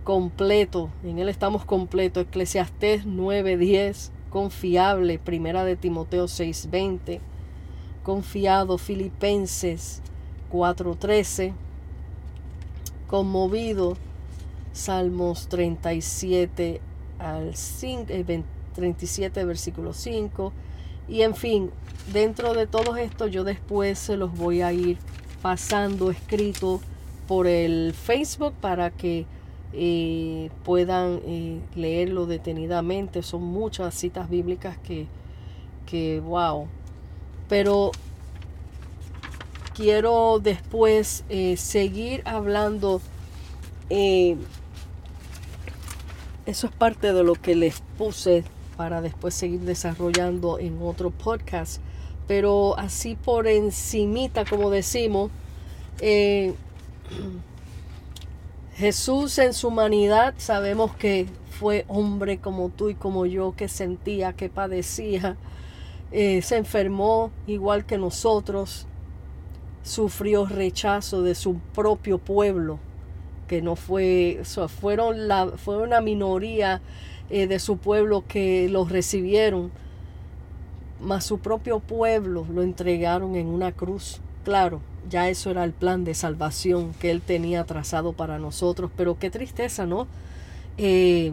completo, 0.02 0.90
en 1.04 1.20
él 1.20 1.28
estamos 1.28 1.64
completos. 1.64 2.24
Eclesiastés 2.24 3.06
9:10, 3.06 4.10
confiable, 4.30 5.20
primera 5.20 5.64
de 5.64 5.76
Timoteo 5.76 6.26
6:20, 6.26 7.20
confiado, 8.02 8.78
Filipenses 8.78 10.02
4:13, 10.50 11.54
conmovido, 13.14 13.96
Salmos 14.72 15.46
37 15.46 16.80
al 17.20 17.54
5, 17.54 18.12
37 18.74 19.40
eh, 19.40 19.44
versículo 19.44 19.92
5 19.92 20.52
y 21.06 21.22
en 21.22 21.36
fin, 21.36 21.70
dentro 22.12 22.54
de 22.54 22.66
todo 22.66 22.96
esto 22.96 23.28
yo 23.28 23.44
después 23.44 24.00
se 24.00 24.16
los 24.16 24.36
voy 24.36 24.62
a 24.62 24.72
ir 24.72 24.98
pasando 25.42 26.10
escrito 26.10 26.80
por 27.28 27.46
el 27.46 27.94
Facebook 27.94 28.52
para 28.60 28.90
que 28.90 29.26
eh, 29.72 30.50
puedan 30.64 31.20
eh, 31.24 31.60
leerlo 31.76 32.26
detenidamente. 32.26 33.22
Son 33.22 33.44
muchas 33.44 33.94
citas 33.94 34.28
bíblicas 34.28 34.76
que, 34.78 35.06
que, 35.86 36.18
wow. 36.18 36.66
Pero 37.48 37.92
quiero 39.74 40.38
después 40.38 41.24
eh, 41.28 41.56
seguir 41.56 42.22
hablando 42.24 43.00
eso 46.46 46.66
es 46.66 46.72
parte 46.74 47.12
de 47.12 47.24
lo 47.24 47.34
que 47.34 47.54
les 47.54 47.80
puse 47.96 48.44
para 48.76 49.00
después 49.00 49.34
seguir 49.34 49.60
desarrollando 49.60 50.58
en 50.58 50.78
otro 50.82 51.10
podcast. 51.10 51.80
Pero 52.26 52.78
así 52.78 53.16
por 53.16 53.46
encimita, 53.46 54.44
como 54.44 54.70
decimos, 54.70 55.30
eh, 56.00 56.54
Jesús 58.76 59.38
en 59.38 59.54
su 59.54 59.68
humanidad 59.68 60.34
sabemos 60.36 60.94
que 60.96 61.26
fue 61.58 61.84
hombre 61.88 62.38
como 62.38 62.68
tú 62.68 62.90
y 62.90 62.94
como 62.94 63.24
yo, 63.24 63.54
que 63.56 63.68
sentía, 63.68 64.32
que 64.32 64.48
padecía, 64.48 65.36
eh, 66.10 66.42
se 66.42 66.56
enfermó 66.56 67.30
igual 67.46 67.86
que 67.86 67.96
nosotros, 67.96 68.86
sufrió 69.84 70.46
rechazo 70.46 71.22
de 71.22 71.36
su 71.36 71.58
propio 71.74 72.18
pueblo, 72.18 72.80
que 73.46 73.62
no 73.62 73.76
fue, 73.76 74.40
fueron 74.80 75.28
la, 75.28 75.46
fue 75.46 75.76
una 75.76 76.00
minoría 76.00 76.80
eh, 77.30 77.46
de 77.46 77.58
su 77.58 77.76
pueblo 77.76 78.24
que 78.26 78.68
los 78.68 78.90
recibieron, 78.90 79.70
mas 81.00 81.24
su 81.24 81.38
propio 81.38 81.78
pueblo 81.80 82.46
lo 82.52 82.62
entregaron 82.62 83.36
en 83.36 83.46
una 83.46 83.72
cruz. 83.72 84.20
Claro, 84.42 84.80
ya 85.08 85.28
eso 85.28 85.50
era 85.50 85.64
el 85.64 85.72
plan 85.72 86.04
de 86.04 86.14
salvación 86.14 86.94
que 86.94 87.10
él 87.10 87.20
tenía 87.20 87.64
trazado 87.64 88.14
para 88.14 88.38
nosotros, 88.38 88.90
pero 88.96 89.18
qué 89.18 89.30
tristeza, 89.30 89.84
¿no? 89.84 90.06
Eh, 90.78 91.32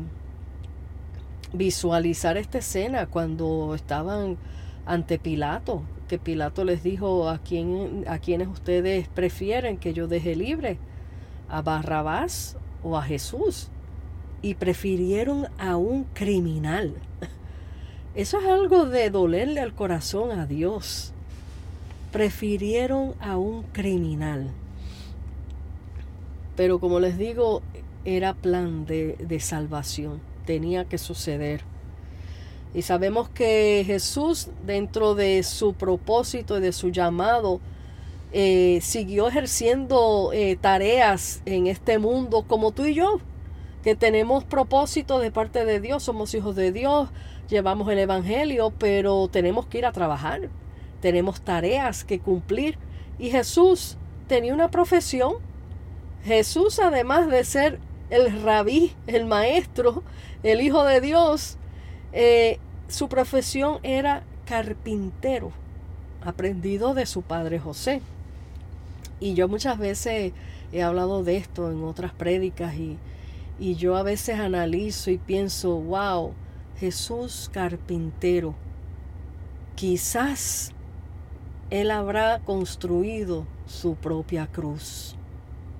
visualizar 1.53 2.37
esta 2.37 2.57
escena 2.57 3.07
cuando 3.07 3.75
estaban 3.75 4.37
ante 4.85 5.19
Pilato, 5.19 5.83
que 6.11 6.19
Pilato 6.19 6.65
les 6.65 6.83
dijo 6.83 7.29
a 7.29 7.37
quién 7.37 8.03
a 8.05 8.19
quienes 8.19 8.49
ustedes 8.49 9.07
prefieren 9.07 9.77
que 9.77 9.93
yo 9.93 10.09
deje 10.09 10.35
libre, 10.35 10.77
a 11.47 11.61
Barrabás 11.61 12.57
o 12.83 12.97
a 12.97 13.03
Jesús, 13.03 13.69
y 14.41 14.55
prefirieron 14.55 15.47
a 15.57 15.77
un 15.77 16.03
criminal. 16.03 16.95
Eso 18.13 18.39
es 18.41 18.45
algo 18.45 18.87
de 18.87 19.09
dolerle 19.09 19.61
al 19.61 19.73
corazón 19.73 20.37
a 20.37 20.45
Dios. 20.45 21.13
Prefirieron 22.11 23.13
a 23.21 23.37
un 23.37 23.63
criminal. 23.63 24.49
Pero 26.57 26.81
como 26.81 26.99
les 26.99 27.17
digo, 27.17 27.61
era 28.03 28.33
plan 28.33 28.85
de, 28.85 29.15
de 29.15 29.39
salvación. 29.39 30.19
Tenía 30.45 30.83
que 30.83 30.97
suceder. 30.97 31.70
Y 32.73 32.83
sabemos 32.83 33.29
que 33.29 33.83
Jesús, 33.85 34.49
dentro 34.65 35.13
de 35.15 35.43
su 35.43 35.73
propósito 35.73 36.57
y 36.57 36.61
de 36.61 36.71
su 36.71 36.89
llamado, 36.89 37.59
eh, 38.31 38.79
siguió 38.81 39.27
ejerciendo 39.27 40.31
eh, 40.33 40.57
tareas 40.59 41.41
en 41.45 41.67
este 41.67 41.99
mundo 41.99 42.45
como 42.47 42.71
tú 42.71 42.85
y 42.85 42.93
yo, 42.93 43.19
que 43.83 43.95
tenemos 43.95 44.45
propósito 44.45 45.19
de 45.19 45.31
parte 45.31 45.65
de 45.65 45.81
Dios, 45.81 46.03
somos 46.03 46.33
hijos 46.33 46.55
de 46.55 46.71
Dios, 46.71 47.09
llevamos 47.49 47.89
el 47.89 47.99
Evangelio, 47.99 48.71
pero 48.77 49.27
tenemos 49.27 49.65
que 49.65 49.79
ir 49.79 49.85
a 49.85 49.91
trabajar, 49.91 50.49
tenemos 51.01 51.41
tareas 51.41 52.05
que 52.05 52.19
cumplir. 52.19 52.77
Y 53.19 53.31
Jesús 53.31 53.97
tenía 54.27 54.53
una 54.53 54.71
profesión. 54.71 55.35
Jesús, 56.23 56.79
además 56.79 57.29
de 57.29 57.43
ser 57.43 57.79
el 58.09 58.43
rabí, 58.43 58.93
el 59.07 59.25
maestro, 59.25 60.03
el 60.43 60.61
Hijo 60.61 60.85
de 60.85 61.01
Dios, 61.01 61.57
eh, 62.13 62.59
su 62.87 63.07
profesión 63.07 63.79
era 63.83 64.23
carpintero, 64.45 65.51
aprendido 66.23 66.93
de 66.93 67.05
su 67.05 67.21
padre 67.21 67.59
José. 67.59 68.01
Y 69.19 69.33
yo 69.33 69.47
muchas 69.47 69.77
veces 69.77 70.33
he 70.71 70.83
hablado 70.83 71.23
de 71.23 71.37
esto 71.37 71.71
en 71.71 71.83
otras 71.83 72.11
prédicas 72.11 72.75
y, 72.75 72.97
y 73.59 73.75
yo 73.75 73.95
a 73.95 74.03
veces 74.03 74.39
analizo 74.39 75.11
y 75.11 75.17
pienso, 75.17 75.75
wow, 75.75 76.33
Jesús 76.79 77.49
carpintero, 77.53 78.55
quizás 79.75 80.71
él 81.69 81.91
habrá 81.91 82.39
construido 82.39 83.45
su 83.67 83.95
propia 83.95 84.47
cruz. 84.47 85.15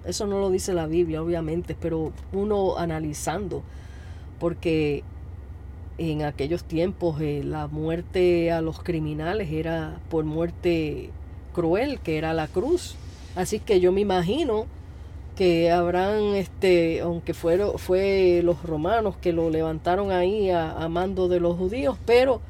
Eso 0.05 0.25
no 0.25 0.39
lo 0.39 0.49
dice 0.49 0.73
la 0.73 0.87
Biblia, 0.87 1.21
obviamente, 1.21 1.75
pero 1.79 2.13
uno 2.31 2.77
analizando, 2.77 3.63
porque 4.39 5.03
en 5.97 6.23
aquellos 6.23 6.63
tiempos 6.63 7.21
eh, 7.21 7.43
la 7.43 7.67
muerte 7.67 8.51
a 8.51 8.62
los 8.62 8.82
criminales 8.82 9.51
era 9.51 9.99
por 10.10 10.25
muerte 10.25 11.12
cruel, 11.54 11.99
que 11.99 12.17
era 12.17 12.34
la 12.34 12.47
cruz. 12.47 12.95
Así 13.36 13.60
que 13.60 13.80
yo 13.80 13.91
me 13.91 14.01
imagino 14.01 14.65
que 15.36 15.71
habrán, 15.71 16.36
este, 16.36 17.01
aunque 17.01 17.34
fueron, 17.34 17.77
fue 17.77 18.41
los 18.43 18.63
romanos 18.63 19.15
que 19.17 19.34
lo 19.34 19.49
levantaron 19.49 20.12
ahí 20.12 20.49
a, 20.49 20.88
mando 20.89 21.27
de 21.27 21.39
los 21.39 21.58
judíos, 21.58 21.97
pero 22.06 22.41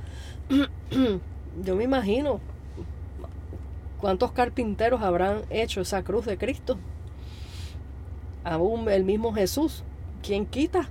yo 1.63 1.75
me 1.75 1.84
imagino 1.84 2.39
cuántos 3.99 4.32
carpinteros 4.32 5.01
habrán 5.01 5.41
hecho 5.49 5.82
esa 5.82 6.04
cruz 6.04 6.25
de 6.25 6.38
Cristo. 6.38 6.77
Aún 8.43 8.89
el 8.89 9.04
mismo 9.04 9.34
Jesús, 9.34 9.84
quien 10.23 10.47
quita 10.47 10.89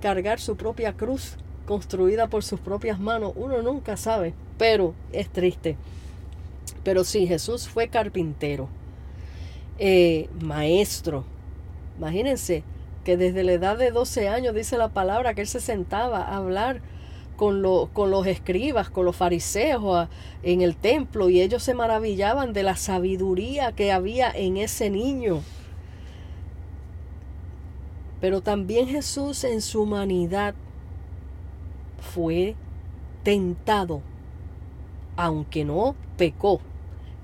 cargar 0.00 0.40
su 0.40 0.56
propia 0.56 0.92
cruz 0.94 1.36
construida 1.68 2.28
por 2.28 2.42
sus 2.42 2.60
propias 2.60 2.98
manos, 2.98 3.34
uno 3.36 3.60
nunca 3.60 3.98
sabe, 3.98 4.32
pero 4.56 4.94
es 5.12 5.28
triste. 5.28 5.76
Pero 6.82 7.04
sí, 7.04 7.26
Jesús 7.26 7.68
fue 7.68 7.88
carpintero, 7.88 8.70
eh, 9.78 10.30
maestro. 10.40 11.24
Imagínense 11.98 12.62
que 13.04 13.18
desde 13.18 13.44
la 13.44 13.52
edad 13.52 13.76
de 13.76 13.90
12 13.90 14.30
años 14.30 14.54
dice 14.54 14.78
la 14.78 14.88
palabra 14.88 15.34
que 15.34 15.42
él 15.42 15.46
se 15.46 15.60
sentaba 15.60 16.22
a 16.22 16.36
hablar 16.36 16.80
con, 17.36 17.62
con 17.92 18.10
los 18.10 18.26
escribas, 18.26 18.88
con 18.88 19.04
los 19.04 19.14
fariseos 19.14 20.08
en 20.42 20.62
el 20.62 20.74
templo 20.74 21.28
y 21.28 21.42
ellos 21.42 21.62
se 21.62 21.74
maravillaban 21.74 22.54
de 22.54 22.62
la 22.62 22.76
sabiduría 22.76 23.72
que 23.72 23.92
había 23.92 24.30
en 24.30 24.56
ese 24.56 24.88
niño. 24.88 25.42
Pero 28.22 28.40
también 28.40 28.88
Jesús 28.88 29.44
en 29.44 29.60
su 29.60 29.82
humanidad 29.82 30.54
fue 32.00 32.54
tentado, 33.22 34.02
aunque 35.16 35.64
no 35.64 35.94
pecó 36.16 36.60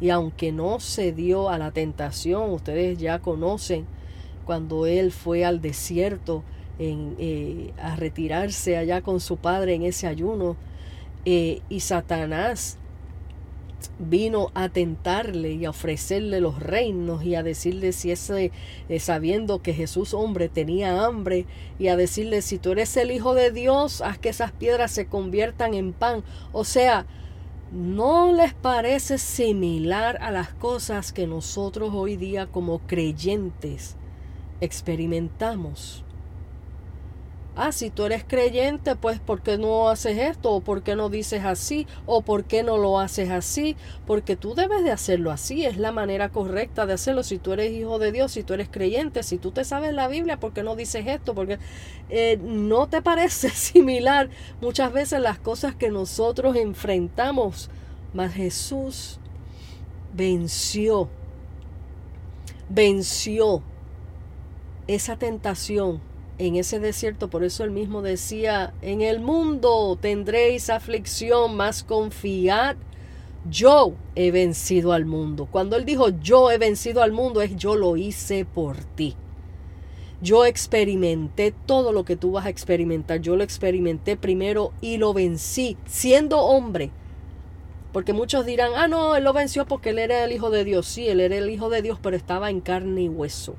y 0.00 0.10
aunque 0.10 0.52
no 0.52 0.80
cedió 0.80 1.48
a 1.48 1.58
la 1.58 1.70
tentación, 1.70 2.50
ustedes 2.50 2.98
ya 2.98 3.20
conocen 3.20 3.86
cuando 4.44 4.86
él 4.86 5.12
fue 5.12 5.44
al 5.44 5.60
desierto 5.60 6.42
eh, 6.78 7.72
a 7.80 7.96
retirarse 7.96 8.76
allá 8.76 9.00
con 9.00 9.20
su 9.20 9.36
padre 9.36 9.74
en 9.74 9.82
ese 9.82 10.06
ayuno 10.06 10.56
eh, 11.24 11.62
y 11.68 11.80
Satanás 11.80 12.78
vino 13.98 14.50
a 14.54 14.68
tentarle 14.68 15.52
y 15.52 15.64
a 15.64 15.70
ofrecerle 15.70 16.40
los 16.40 16.60
reinos 16.60 17.24
y 17.24 17.34
a 17.34 17.42
decirle 17.42 17.92
si 17.92 18.10
ese, 18.10 18.52
eh, 18.88 19.00
sabiendo 19.00 19.62
que 19.62 19.74
Jesús 19.74 20.14
hombre 20.14 20.48
tenía 20.48 21.04
hambre 21.04 21.46
y 21.78 21.88
a 21.88 21.96
decirle 21.96 22.42
si 22.42 22.58
tú 22.58 22.72
eres 22.72 22.96
el 22.96 23.10
Hijo 23.10 23.34
de 23.34 23.50
Dios, 23.50 24.00
haz 24.00 24.18
que 24.18 24.28
esas 24.28 24.52
piedras 24.52 24.90
se 24.90 25.06
conviertan 25.06 25.74
en 25.74 25.92
pan. 25.92 26.24
O 26.52 26.64
sea, 26.64 27.06
¿no 27.72 28.32
les 28.32 28.54
parece 28.54 29.18
similar 29.18 30.18
a 30.20 30.30
las 30.30 30.54
cosas 30.54 31.12
que 31.12 31.26
nosotros 31.26 31.90
hoy 31.92 32.16
día 32.16 32.46
como 32.46 32.80
creyentes 32.80 33.96
experimentamos? 34.60 36.03
Ah, 37.56 37.72
si 37.72 37.90
tú 37.90 38.04
eres 38.04 38.24
creyente, 38.24 38.96
pues 38.96 39.20
¿por 39.20 39.42
qué 39.42 39.58
no 39.58 39.88
haces 39.88 40.18
esto? 40.18 40.50
¿O 40.52 40.60
por 40.60 40.82
qué 40.82 40.96
no 40.96 41.08
dices 41.08 41.44
así? 41.44 41.86
¿O 42.06 42.22
por 42.22 42.44
qué 42.44 42.62
no 42.62 42.78
lo 42.78 42.98
haces 42.98 43.30
así? 43.30 43.76
Porque 44.06 44.36
tú 44.36 44.54
debes 44.54 44.84
de 44.84 44.90
hacerlo 44.90 45.30
así, 45.30 45.64
es 45.64 45.76
la 45.76 45.92
manera 45.92 46.30
correcta 46.30 46.86
de 46.86 46.94
hacerlo. 46.94 47.22
Si 47.22 47.38
tú 47.38 47.52
eres 47.52 47.72
hijo 47.72 47.98
de 47.98 48.12
Dios, 48.12 48.32
si 48.32 48.42
tú 48.42 48.54
eres 48.54 48.68
creyente, 48.70 49.22
si 49.22 49.38
tú 49.38 49.50
te 49.50 49.64
sabes 49.64 49.94
la 49.94 50.08
Biblia, 50.08 50.38
¿por 50.38 50.52
qué 50.52 50.62
no 50.62 50.76
dices 50.76 51.06
esto? 51.06 51.34
Porque 51.34 51.58
eh, 52.10 52.38
no 52.42 52.88
te 52.88 53.02
parece 53.02 53.50
similar 53.50 54.30
muchas 54.60 54.92
veces 54.92 55.20
las 55.20 55.38
cosas 55.38 55.74
que 55.74 55.90
nosotros 55.90 56.56
enfrentamos, 56.56 57.70
mas 58.12 58.34
Jesús 58.34 59.18
venció, 60.12 61.08
venció 62.68 63.62
esa 64.86 65.16
tentación 65.16 66.13
en 66.38 66.56
ese 66.56 66.80
desierto, 66.80 67.28
por 67.28 67.44
eso 67.44 67.64
él 67.64 67.70
mismo 67.70 68.02
decía, 68.02 68.74
en 68.82 69.02
el 69.02 69.20
mundo 69.20 69.96
tendréis 70.00 70.68
aflicción, 70.68 71.56
más 71.56 71.84
confiad, 71.84 72.76
yo 73.48 73.94
he 74.14 74.30
vencido 74.30 74.92
al 74.92 75.04
mundo. 75.04 75.46
Cuando 75.50 75.76
él 75.76 75.84
dijo 75.84 76.08
yo 76.08 76.50
he 76.50 76.58
vencido 76.58 77.02
al 77.02 77.12
mundo, 77.12 77.42
es 77.42 77.54
yo 77.56 77.76
lo 77.76 77.96
hice 77.96 78.44
por 78.44 78.76
ti. 78.78 79.14
Yo 80.22 80.46
experimenté 80.46 81.52
todo 81.66 81.92
lo 81.92 82.04
que 82.04 82.16
tú 82.16 82.32
vas 82.32 82.46
a 82.46 82.48
experimentar. 82.48 83.20
Yo 83.20 83.36
lo 83.36 83.44
experimenté 83.44 84.16
primero 84.16 84.72
y 84.80 84.96
lo 84.96 85.12
vencí 85.12 85.76
siendo 85.84 86.38
hombre. 86.40 86.90
Porque 87.92 88.14
muchos 88.14 88.46
dirán, 88.46 88.72
ah, 88.74 88.88
no, 88.88 89.14
él 89.16 89.24
lo 89.24 89.34
venció 89.34 89.66
porque 89.66 89.90
él 89.90 89.98
era 89.98 90.24
el 90.24 90.32
Hijo 90.32 90.48
de 90.48 90.64
Dios. 90.64 90.86
Sí, 90.86 91.08
él 91.08 91.20
era 91.20 91.36
el 91.36 91.50
Hijo 91.50 91.68
de 91.68 91.82
Dios, 91.82 91.98
pero 92.02 92.16
estaba 92.16 92.48
en 92.48 92.60
carne 92.60 93.02
y 93.02 93.08
hueso 93.08 93.54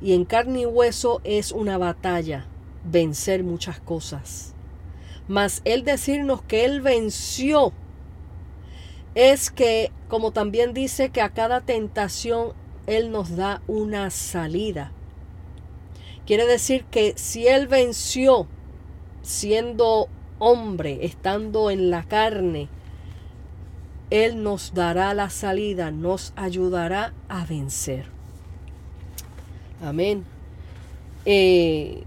y 0.00 0.14
en 0.14 0.24
carne 0.24 0.60
y 0.60 0.66
hueso 0.66 1.20
es 1.24 1.52
una 1.52 1.78
batalla. 1.78 2.46
vencer 2.84 3.44
muchas 3.44 3.80
cosas. 3.80 4.54
Mas 5.26 5.60
Él 5.64 5.84
decirnos 5.84 6.40
que 6.42 6.64
Él 6.64 6.80
venció 6.80 7.72
es 9.14 9.50
que, 9.50 9.90
como 10.08 10.30
también 10.30 10.72
dice 10.72 11.10
que 11.10 11.20
a 11.20 11.30
cada 11.30 11.60
tentación 11.60 12.52
Él 12.86 13.10
nos 13.10 13.36
da 13.36 13.60
una 13.66 14.10
salida. 14.10 14.92
Quiere 16.24 16.46
decir 16.46 16.84
que 16.84 17.14
si 17.16 17.46
Él 17.46 17.66
venció 17.66 18.46
siendo 19.22 20.08
hombre, 20.38 21.04
estando 21.04 21.70
en 21.70 21.90
la 21.90 22.04
carne, 22.04 22.68
Él 24.10 24.42
nos 24.42 24.72
dará 24.72 25.12
la 25.14 25.30
salida, 25.30 25.90
nos 25.90 26.32
ayudará 26.36 27.12
a 27.28 27.44
vencer. 27.44 28.17
Amén. 29.82 30.24
Eh, 31.24 32.02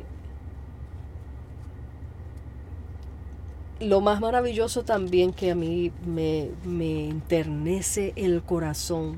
lo 3.80 4.02
más 4.02 4.20
maravilloso 4.22 4.84
también 4.84 5.34
que 5.34 5.52
a 5.52 5.56
mí 5.56 5.92
me, 6.06 6.50
me 6.66 7.10
enternece 7.10 8.14
el 8.16 8.44
corazón 8.44 9.18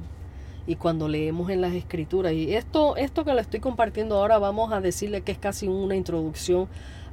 y 0.65 0.75
cuando 0.75 1.09
leemos 1.09 1.49
en 1.49 1.59
las 1.61 1.73
escrituras 1.73 2.31
y 2.31 2.53
esto 2.55 2.95
esto 2.95 3.25
que 3.25 3.33
le 3.33 3.41
estoy 3.41 3.59
compartiendo 3.59 4.15
ahora 4.15 4.37
vamos 4.39 4.71
a 4.71 4.79
decirle 4.79 5.21
que 5.21 5.33
es 5.33 5.37
casi 5.37 5.67
una 5.67 5.95
introducción 5.95 6.69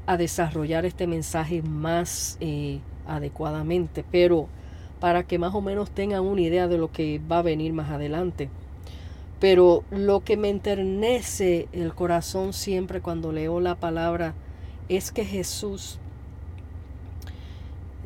a 0.06 0.16
desarrollar 0.16 0.86
este 0.86 1.08
mensaje 1.08 1.60
más 1.62 2.36
eh, 2.40 2.78
adecuadamente 3.08 4.04
pero 4.12 4.46
para 5.00 5.24
que 5.24 5.38
más 5.38 5.54
o 5.54 5.60
menos 5.60 5.90
tengan 5.90 6.22
una 6.22 6.42
idea 6.42 6.68
de 6.68 6.78
lo 6.78 6.92
que 6.92 7.20
va 7.30 7.38
a 7.38 7.42
venir 7.42 7.72
más 7.72 7.90
adelante 7.90 8.48
pero 9.40 9.84
lo 9.90 10.20
que 10.20 10.36
me 10.36 10.50
enternece 10.50 11.66
el 11.72 11.94
corazón 11.94 12.52
siempre 12.52 13.00
cuando 13.00 13.32
leo 13.32 13.58
la 13.58 13.74
palabra 13.74 14.34
es 14.90 15.10
que 15.10 15.24
Jesús 15.24 15.98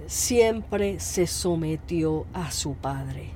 siempre 0.07 1.01
se 1.01 1.27
sometió 1.27 2.27
a 2.33 2.53
su 2.53 2.75
Padre. 2.75 3.31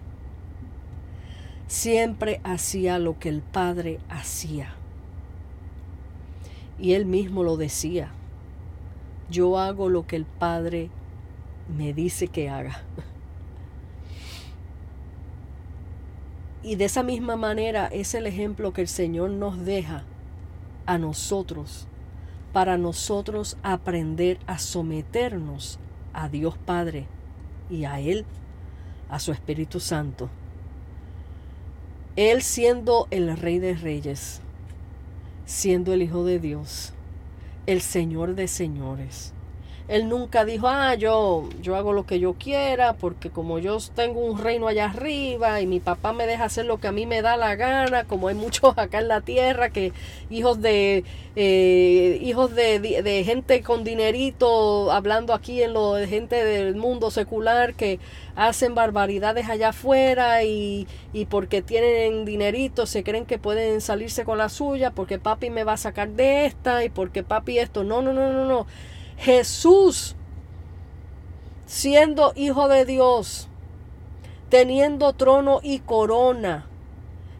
Siempre 1.66 2.40
hacía 2.44 2.98
lo 3.00 3.18
que 3.18 3.28
el 3.28 3.42
Padre 3.42 3.98
hacía. 4.08 4.74
Y 6.78 6.92
él 6.92 7.04
mismo 7.04 7.42
lo 7.42 7.56
decía. 7.56 8.12
Yo 9.28 9.58
hago 9.58 9.88
lo 9.88 10.06
que 10.06 10.16
el 10.16 10.24
Padre 10.24 10.88
me 11.76 11.92
dice 11.92 12.28
que 12.28 12.48
haga. 12.48 12.82
Y 16.62 16.76
de 16.76 16.86
esa 16.86 17.02
misma 17.02 17.36
manera 17.36 17.86
es 17.86 18.14
el 18.14 18.26
ejemplo 18.26 18.72
que 18.72 18.80
el 18.80 18.88
Señor 18.88 19.30
nos 19.30 19.64
deja 19.64 20.04
a 20.86 20.98
nosotros 20.98 21.86
para 22.52 22.78
nosotros 22.78 23.56
aprender 23.62 24.38
a 24.46 24.58
someternos 24.58 25.78
a 26.12 26.28
Dios 26.28 26.56
Padre 26.58 27.06
y 27.70 27.84
a 27.84 28.00
Él, 28.00 28.24
a 29.08 29.20
su 29.20 29.32
Espíritu 29.32 29.80
Santo. 29.80 30.28
Él 32.16 32.42
siendo 32.42 33.06
el 33.10 33.36
Rey 33.36 33.60
de 33.60 33.74
Reyes, 33.74 34.40
siendo 35.44 35.92
el 35.92 36.02
Hijo 36.02 36.24
de 36.24 36.40
Dios, 36.40 36.92
el 37.66 37.80
Señor 37.80 38.34
de 38.34 38.48
Señores, 38.48 39.32
él 39.88 40.08
nunca 40.10 40.44
dijo, 40.44 40.68
ah, 40.68 40.94
yo, 40.94 41.48
yo 41.62 41.74
hago 41.74 41.94
lo 41.94 42.04
que 42.04 42.20
yo 42.20 42.34
quiera, 42.34 42.92
porque 42.92 43.30
como 43.30 43.58
yo 43.58 43.78
tengo 43.94 44.20
un 44.20 44.38
reino 44.38 44.68
allá 44.68 44.84
arriba 44.90 45.62
y 45.62 45.66
mi 45.66 45.80
papá 45.80 46.12
me 46.12 46.26
deja 46.26 46.44
hacer 46.44 46.66
lo 46.66 46.78
que 46.78 46.88
a 46.88 46.92
mí 46.92 47.06
me 47.06 47.22
da 47.22 47.38
la 47.38 47.56
gana, 47.56 48.04
como 48.04 48.28
hay 48.28 48.34
muchos 48.34 48.74
acá 48.76 48.98
en 49.00 49.08
la 49.08 49.22
tierra 49.22 49.70
que 49.70 49.92
hijos 50.28 50.60
de 50.60 51.04
eh, 51.36 52.18
hijos 52.20 52.54
de, 52.54 53.22
gente 53.24 53.62
con 53.62 53.82
dinerito, 53.82 54.92
hablando 54.92 55.32
aquí 55.32 55.62
en 55.62 55.72
lo 55.72 55.94
de 55.94 56.06
gente 56.06 56.44
del 56.44 56.76
mundo 56.76 57.10
secular 57.10 57.74
que 57.74 57.98
hacen 58.36 58.74
barbaridades 58.74 59.48
allá 59.48 59.70
afuera 59.70 60.44
y, 60.44 60.86
y 61.14 61.24
porque 61.26 61.62
tienen 61.62 62.24
dinerito 62.24 62.86
se 62.86 63.04
creen 63.04 63.24
que 63.24 63.38
pueden 63.38 63.80
salirse 63.80 64.24
con 64.24 64.36
la 64.36 64.50
suya, 64.50 64.90
porque 64.90 65.18
papi 65.18 65.48
me 65.48 65.64
va 65.64 65.74
a 65.74 65.76
sacar 65.78 66.10
de 66.10 66.44
esta 66.44 66.84
y 66.84 66.90
porque 66.90 67.22
papi 67.22 67.58
esto. 67.58 67.84
No, 67.84 68.02
no, 68.02 68.12
no, 68.12 68.32
no, 68.32 68.44
no. 68.44 68.66
Jesús, 69.18 70.14
siendo 71.66 72.32
hijo 72.36 72.68
de 72.68 72.84
Dios, 72.84 73.48
teniendo 74.48 75.12
trono 75.12 75.60
y 75.62 75.80
corona, 75.80 76.66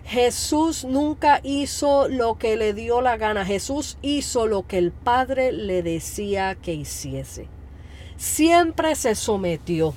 Jesús 0.05 0.85
nunca 0.85 1.41
hizo 1.45 2.09
lo 2.09 2.37
que 2.37 2.57
le 2.57 2.73
dio 2.73 3.01
la 3.01 3.17
gana. 3.17 3.45
Jesús 3.45 3.99
hizo 4.01 4.47
lo 4.47 4.67
que 4.67 4.79
el 4.79 4.91
Padre 4.91 5.53
le 5.53 5.83
decía 5.83 6.55
que 6.55 6.73
hiciese. 6.73 7.47
Siempre 8.17 8.97
se 8.97 9.15
sometió. 9.15 9.95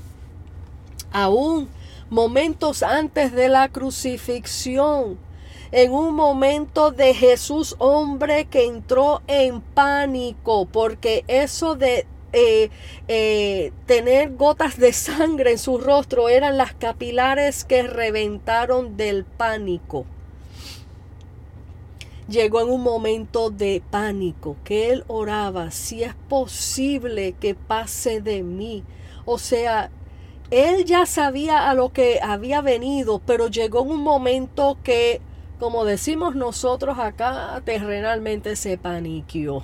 Aún 1.13 1.70
momentos 2.10 2.84
antes 2.84 3.32
de 3.32 3.48
la 3.48 3.70
crucifixión, 3.70 5.17
en 5.72 5.94
un 5.94 6.14
momento 6.14 6.92
de 6.92 7.14
Jesús 7.14 7.76
hombre 7.80 8.46
que 8.46 8.66
entró 8.66 9.22
en 9.28 9.62
pánico 9.62 10.66
porque 10.66 11.24
eso 11.28 11.76
de 11.76 12.06
eh, 12.34 12.70
eh, 13.10 13.74
tener 13.86 14.36
gotas 14.36 14.78
de 14.78 14.94
sangre 14.94 15.52
en 15.52 15.58
su 15.58 15.78
rostro 15.78 16.30
eran 16.30 16.58
las 16.58 16.74
capilares 16.74 17.64
que 17.64 17.84
reventaron 17.84 18.96
del 18.96 19.26
pánico. 19.26 20.06
Llegó 22.30 22.62
en 22.62 22.70
un 22.70 22.82
momento 22.82 23.50
de 23.50 23.84
pánico 23.90 24.56
que 24.64 24.92
él 24.92 25.04
oraba, 25.08 25.72
si 25.72 26.04
es 26.04 26.14
posible 26.30 27.34
que 27.34 27.56
pase 27.56 28.22
de 28.22 28.42
mí. 28.44 28.86
O 29.26 29.38
sea, 29.38 29.92
él 30.50 30.86
ya 30.86 31.06
sabía 31.06 31.70
a 31.70 31.74
lo 31.74 31.92
que 31.92 32.20
había 32.22 32.62
venido, 32.62 33.20
pero 33.26 33.48
llegó 33.48 33.82
en 33.82 33.90
un 33.90 34.02
momento 34.02 34.78
que 34.82 35.20
como 35.62 35.86
decimos 35.86 36.36
nosotros 36.36 36.97
acá, 36.97 37.62
terrenalmente 37.63 38.56
se 38.56 38.80
paniqueó. 38.80 39.63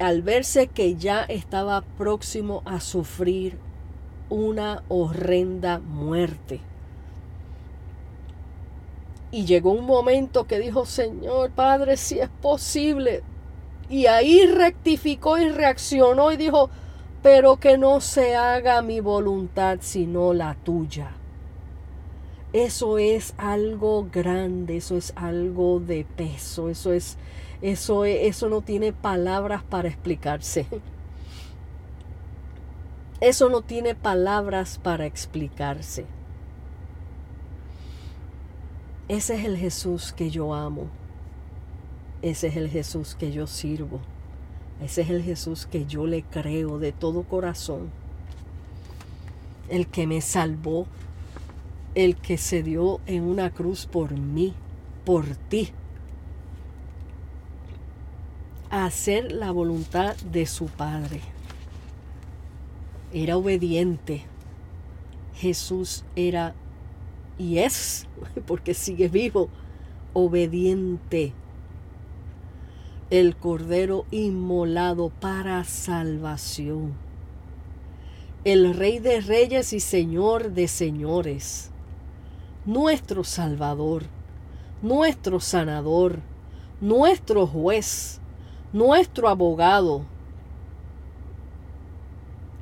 Al 0.00 0.22
verse 0.22 0.66
que 0.66 0.96
ya 0.96 1.22
estaba 1.22 1.82
próximo 1.96 2.62
a 2.64 2.80
sufrir 2.80 3.56
una 4.30 4.82
horrenda 4.88 5.78
muerte. 5.78 6.58
Y 9.30 9.44
llegó 9.44 9.70
un 9.70 9.86
momento 9.86 10.48
que 10.48 10.58
dijo, 10.58 10.84
Señor 10.84 11.52
Padre, 11.52 11.96
si 11.96 12.18
es 12.18 12.30
posible. 12.42 13.22
Y 13.88 14.06
ahí 14.06 14.44
rectificó 14.44 15.38
y 15.38 15.50
reaccionó 15.50 16.32
y 16.32 16.36
dijo, 16.36 16.68
pero 17.22 17.58
que 17.58 17.78
no 17.78 18.00
se 18.00 18.34
haga 18.34 18.82
mi 18.82 18.98
voluntad 18.98 19.78
sino 19.82 20.34
la 20.34 20.56
tuya. 20.64 21.12
Eso 22.52 22.98
es 22.98 23.34
algo 23.36 24.08
grande, 24.10 24.78
eso 24.78 24.96
es 24.96 25.12
algo 25.16 25.80
de 25.80 26.04
peso, 26.04 26.70
eso 26.70 26.92
es 26.92 27.18
eso 27.60 28.04
eso 28.04 28.48
no 28.48 28.62
tiene 28.62 28.92
palabras 28.92 29.62
para 29.62 29.88
explicarse. 29.88 30.66
Eso 33.20 33.48
no 33.48 33.62
tiene 33.62 33.96
palabras 33.96 34.78
para 34.80 35.04
explicarse. 35.04 36.06
Ese 39.08 39.34
es 39.34 39.44
el 39.44 39.56
Jesús 39.56 40.12
que 40.12 40.30
yo 40.30 40.54
amo. 40.54 40.86
Ese 42.22 42.46
es 42.46 42.56
el 42.56 42.68
Jesús 42.68 43.16
que 43.16 43.32
yo 43.32 43.48
sirvo. 43.48 43.98
Ese 44.80 45.00
es 45.00 45.10
el 45.10 45.24
Jesús 45.24 45.66
que 45.66 45.84
yo 45.84 46.06
le 46.06 46.22
creo 46.22 46.78
de 46.78 46.92
todo 46.92 47.24
corazón. 47.24 47.90
El 49.68 49.88
que 49.88 50.06
me 50.06 50.20
salvó 50.20 50.86
el 51.94 52.16
que 52.16 52.38
se 52.38 52.62
dio 52.62 53.00
en 53.06 53.24
una 53.24 53.50
cruz 53.50 53.86
por 53.86 54.12
mí, 54.12 54.54
por 55.04 55.26
ti, 55.26 55.70
a 58.70 58.84
hacer 58.84 59.32
la 59.32 59.50
voluntad 59.50 60.16
de 60.16 60.46
su 60.46 60.66
Padre. 60.66 61.20
Era 63.12 63.36
obediente. 63.36 64.24
Jesús 65.34 66.04
era 66.16 66.54
y 67.38 67.58
es, 67.58 68.06
porque 68.46 68.74
sigue 68.74 69.08
vivo, 69.08 69.48
obediente. 70.12 71.32
El 73.10 73.36
Cordero 73.36 74.04
inmolado 74.10 75.08
para 75.08 75.64
salvación. 75.64 76.92
El 78.44 78.74
Rey 78.74 78.98
de 78.98 79.20
Reyes 79.20 79.72
y 79.72 79.80
Señor 79.80 80.52
de 80.52 80.68
Señores 80.68 81.70
nuestro 82.68 83.24
Salvador, 83.24 84.02
nuestro 84.82 85.40
sanador, 85.40 86.18
nuestro 86.82 87.46
juez, 87.46 88.20
nuestro 88.74 89.30
abogado. 89.30 90.02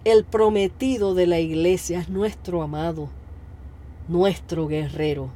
El 0.04 0.24
prometido 0.24 1.16
de 1.16 1.26
la 1.26 1.40
iglesia 1.40 1.98
es 1.98 2.08
nuestro 2.08 2.62
amado, 2.62 3.08
nuestro 4.06 4.68
guerrero, 4.68 5.30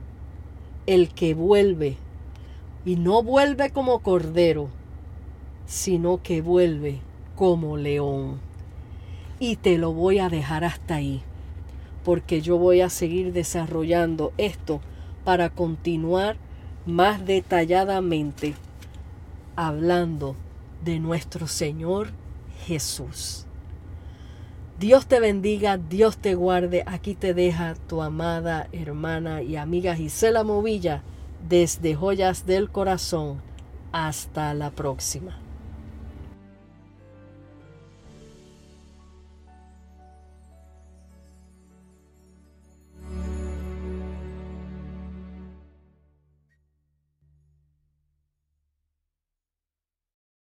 el 0.86 1.08
que 1.08 1.34
vuelve 1.34 1.96
y 2.84 2.94
no 2.94 3.24
vuelve 3.24 3.70
como 3.70 3.98
cordero, 3.98 4.68
sino 5.66 6.22
que 6.22 6.42
vuelve 6.42 7.00
como 7.34 7.76
león. 7.76 8.38
Y 9.40 9.56
te 9.56 9.78
lo 9.78 9.92
voy 9.92 10.20
a 10.20 10.28
dejar 10.28 10.62
hasta 10.62 10.94
ahí, 10.94 11.24
porque 12.04 12.40
yo 12.40 12.58
voy 12.58 12.80
a 12.80 12.90
seguir 12.90 13.32
desarrollando 13.32 14.32
esto 14.38 14.80
para 15.24 15.50
continuar 15.50 16.36
más 16.86 17.24
detalladamente 17.24 18.54
hablando 19.56 20.36
de 20.84 20.98
nuestro 20.98 21.46
Señor 21.46 22.08
Jesús. 22.66 23.46
Dios 24.78 25.06
te 25.06 25.20
bendiga, 25.20 25.76
Dios 25.76 26.16
te 26.16 26.34
guarde. 26.34 26.84
Aquí 26.86 27.14
te 27.14 27.34
deja 27.34 27.74
tu 27.86 28.00
amada 28.00 28.66
hermana 28.72 29.42
y 29.42 29.56
amiga 29.56 29.94
Gisela 29.94 30.42
Movilla 30.42 31.02
desde 31.46 31.94
Joyas 31.94 32.46
del 32.46 32.70
Corazón. 32.70 33.42
Hasta 33.92 34.54
la 34.54 34.70
próxima. 34.70 35.49